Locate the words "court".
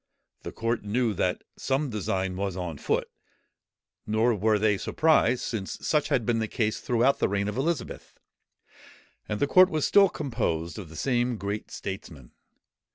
0.51-0.81, 9.45-9.69